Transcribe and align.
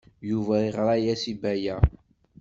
Yuba 0.29 0.55
yeɣra-as 0.63 1.23
i 1.31 1.35
Baya. 1.41 1.77